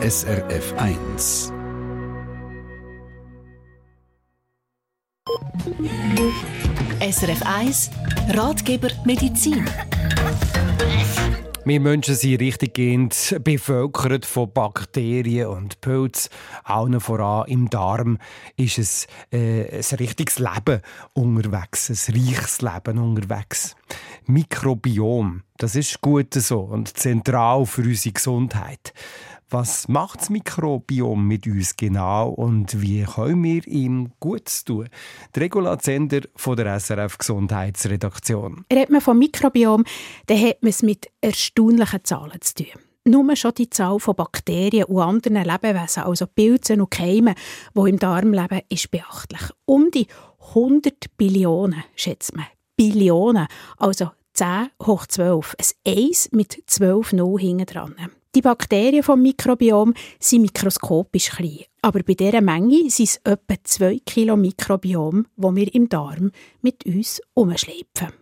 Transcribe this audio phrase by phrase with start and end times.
[0.00, 1.52] SRF 1.
[7.00, 7.90] SRF 1
[8.28, 9.68] Ratgeber Medizin.
[11.64, 16.30] Wir Menschen sind richtiggehend bevölkert von Bakterien und Pilzen.
[16.62, 18.18] Allen voran im Darm
[18.56, 20.80] ist es äh, ein richtiges Leben
[21.12, 23.74] unterwegs, ein reiches Leben unterwegs.
[24.26, 28.92] Mikrobiom, das ist gut so und zentral für unsere Gesundheit.
[29.50, 34.90] Was macht das Mikrobiom mit uns genau und wie können wir ihm Gutes tun?
[35.34, 38.66] Die Regula Zender von der SRF Gesundheitsredaktion.
[38.70, 39.84] Redet man vom Mikrobiom,
[40.26, 42.82] dann hat man es mit erstaunlichen Zahlen zu tun.
[43.06, 47.34] Nur schon die Zahl von Bakterien und anderen Lebewesen, also Pilzen und Keimen,
[47.74, 49.40] die im Darm leben, ist beachtlich.
[49.64, 50.08] Um die
[50.48, 52.44] 100 Billionen, schätzt man.
[52.76, 53.46] Billionen,
[53.78, 55.56] also 10 hoch 12.
[55.86, 57.94] Ein 1 mit 12 0 hinten dran.
[58.34, 64.00] Die Bakterien vom Mikrobiom sind mikroskopisch klein, aber bei dieser Menge sind es etwa 2
[64.04, 68.12] Kilo Mikrobiom, wo wir im Darm mit uns umschleifen.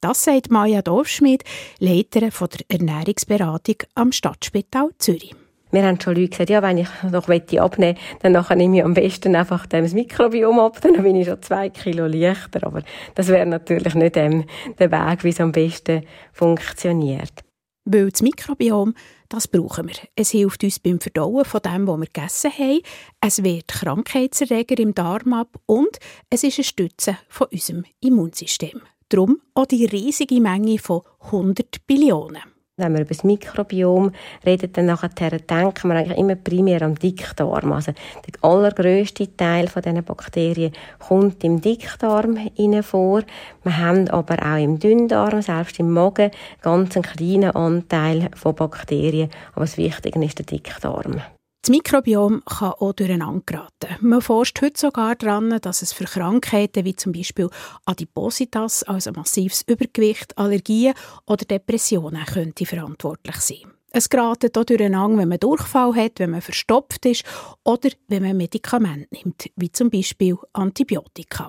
[0.00, 1.42] Das sagt Maja Dorfschmidt,
[1.80, 5.34] Leiterin der Ernährungsberatung am Stadtspital Zürich.
[5.72, 9.34] Wir haben schon Leute gesagt, ja, wenn ich noch abnehmen dann nehme ich am besten
[9.34, 12.64] einfach das Mikrobiom ab, dann bin ich schon zwei Kilo leichter.
[12.64, 12.82] Aber
[13.16, 14.44] das wäre natürlich nicht der
[14.78, 17.42] Weg, wie es am besten funktioniert.
[17.84, 18.94] Weil das Mikrobiom,
[19.28, 19.94] das brauchen wir.
[20.14, 22.80] Es hilft uns beim Verdauen von dem, was wir gegessen haben.
[23.20, 25.98] Es wehrt Krankheitserreger im Darm ab und
[26.30, 28.80] es ist eine Stütze von unserem Immunsystem.
[29.08, 32.55] Darum auch die riesige Menge von 100 Billionen.
[32.78, 34.12] Wenn wir über das Mikrobiom
[34.44, 37.72] reden, dann nachher denken wir eigentlich immer primär am Dickdarm.
[37.72, 42.38] Also der allergrößte Teil von diesen Bakterien kommt im Dickdarm
[42.82, 43.22] vor.
[43.62, 49.30] Wir haben aber auch im Dünndarm, selbst im Magen, ganz einen kleinen Anteil von Bakterien.
[49.54, 51.22] Aber das Wichtige ist der Dickdarm.
[51.66, 53.96] Das Mikrobiom kann auch durcheinander geraten.
[53.98, 57.50] Man forscht heute sogar daran, dass es für Krankheiten wie zum Beispiel
[57.84, 60.94] Adipositas, also massives Übergewicht, Allergien
[61.26, 63.72] oder Depressionen könnte verantwortlich sein.
[63.90, 67.24] Es geratet auch durcheinander, wenn man Durchfall hat, wenn man verstopft ist
[67.64, 71.48] oder wenn man Medikamente nimmt, wie zum Beispiel Antibiotika.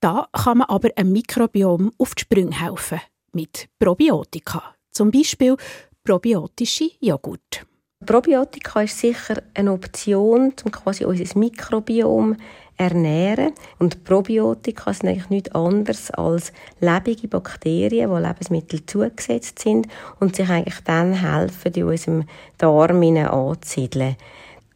[0.00, 3.02] Da kann man aber einem Mikrobiom auf die Sprünge helfen,
[3.34, 5.58] mit Probiotika, zum Beispiel
[6.04, 7.66] probiotische Joghurt.
[8.08, 12.36] Probiotika ist sicher eine Option, um quasi unser Mikrobiom
[12.78, 13.52] ernähren.
[13.78, 19.88] Und Probiotika sind eigentlich nichts anderes als lebende Bakterien, die Lebensmittel zugesetzt sind
[20.20, 22.24] und sich eigentlich dann helfen, in unserem
[22.56, 24.16] Darm anzusiedeln.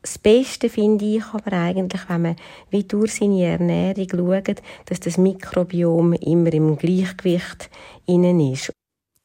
[0.03, 2.37] Das Beste finde ich aber eigentlich, wenn man
[2.71, 7.71] wie durch seine Ernährung schaut, dass das Mikrobiom immer im Gleichgewicht
[8.05, 8.73] innen ist.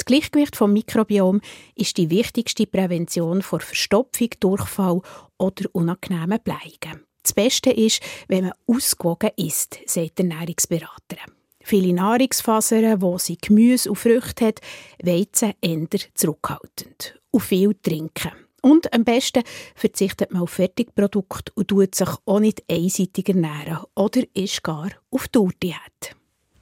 [0.07, 1.41] Gleichgewicht vom Mikrobiom
[1.75, 5.01] ist die wichtigste Prävention vor Verstopfung, Durchfall
[5.37, 7.03] oder unangenehmen Bleigen.
[7.23, 11.17] Das Beste ist, wenn man ausgewogen isst, sagt der Ernährungsberater.
[11.59, 14.61] Viele Nahrungsfasern, wo sie Gemüse und Früchte hat,
[15.03, 17.19] Weizen eher zurückhaltend.
[17.31, 18.31] Und viel trinken.
[18.61, 19.43] Und am besten
[19.75, 25.27] verzichtet man auf Fertigprodukte und tut sich auch nicht einseitig ernähren oder ist gar auf
[25.27, 26.15] Dauerdiät.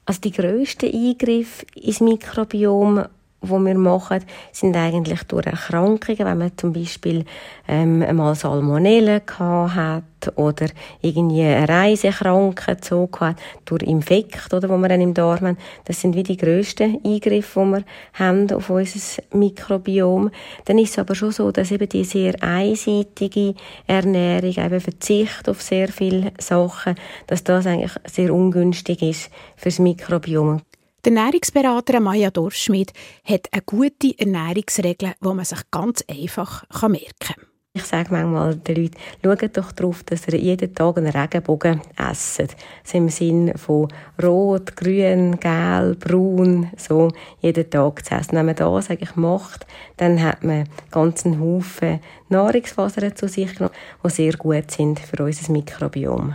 [0.04, 3.06] Also die grössten Eingriffe ins Mikrobiom
[3.42, 7.24] die wir machen, sind eigentlich durch Erkrankungen, wenn man zum Beispiel
[7.68, 10.04] ähm, einmal Salmonellen hat
[10.34, 10.66] oder
[11.02, 15.58] irgendwie eine Reisekrankheit so hat, durch Infekt, oder, wo wir dann im Darm haben.
[15.84, 20.30] Das sind wie die grössten Eingriffe, die wir haben auf unser Mikrobiom.
[20.64, 23.54] Dann ist es aber schon so, dass eben die sehr einseitige
[23.86, 26.96] Ernährung, eben Verzicht auf sehr viele Sachen,
[27.26, 30.62] dass das eigentlich sehr ungünstig ist fürs Mikrobiom.
[31.06, 37.36] Der Ernährungsberater Maya Dorfschmidt hat eine gute Ernährungsregel, die man sich ganz einfach merken kann.
[37.74, 38.90] Ich sage manchmal den
[39.22, 42.56] Leuten, schaut doch darauf, dass ihr jeden Tag einen Regenbogen esst.
[42.82, 43.86] Das im Sinn von
[44.20, 48.32] rot, grün, gelb, braun, so jeden Tag zu essen.
[48.32, 49.64] Wenn man das eigentlich macht,
[49.98, 52.00] dann hat man einen Haufen
[52.30, 56.34] Nahrungsfasern zu sich genommen, die sehr gut sind für unser Mikrobiom.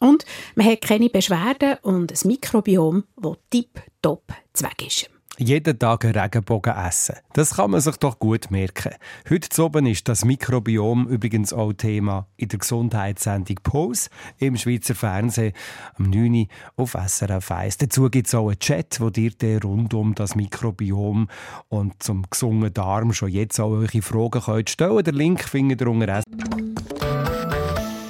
[0.00, 0.24] Und
[0.56, 5.10] man hat keine Beschwerden und ein Mikrobiom, das tipptopp zweck ist.
[5.42, 7.16] Jeden Tag einen Regenbogen essen.
[7.32, 8.92] Das kann man sich doch gut merken.
[9.30, 15.54] Heute oben ist das Mikrobiom übrigens auch Thema in der Gesundheitssendung Pause im Schweizer Fernsehen
[15.94, 16.34] am 9.
[16.34, 17.78] Uhr auf SRF 1.
[17.78, 19.32] Dazu gibt es auch einen Chat, wo dir
[19.64, 21.28] rund um das Mikrobiom
[21.70, 25.88] und zum gesungenen Darm schon jetzt auch eure Fragen könnt stellen Den Link findet ihr
[25.88, 26.22] unter